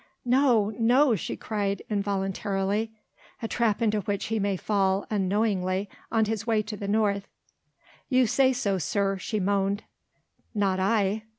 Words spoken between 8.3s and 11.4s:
so, sir," she moaned, "not I...."